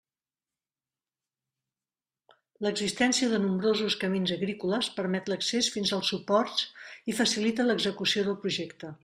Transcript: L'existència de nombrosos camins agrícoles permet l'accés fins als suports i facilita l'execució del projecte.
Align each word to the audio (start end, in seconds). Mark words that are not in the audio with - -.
L'existència 2.67 3.29
de 3.33 3.41
nombrosos 3.43 3.97
camins 4.05 4.33
agrícoles 4.37 4.91
permet 4.97 5.31
l'accés 5.33 5.71
fins 5.77 5.93
als 5.99 6.11
suports 6.15 6.65
i 7.13 7.17
facilita 7.21 7.69
l'execució 7.71 8.27
del 8.31 8.41
projecte. 8.49 8.93